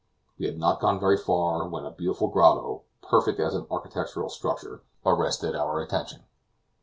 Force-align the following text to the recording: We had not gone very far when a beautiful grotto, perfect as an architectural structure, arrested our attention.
We 0.39 0.47
had 0.47 0.57
not 0.57 0.79
gone 0.81 0.99
very 0.99 1.15
far 1.15 1.67
when 1.67 1.85
a 1.85 1.91
beautiful 1.91 2.27
grotto, 2.27 2.81
perfect 3.03 3.39
as 3.39 3.53
an 3.53 3.67
architectural 3.69 4.29
structure, 4.29 4.81
arrested 5.05 5.55
our 5.55 5.79
attention. 5.79 6.23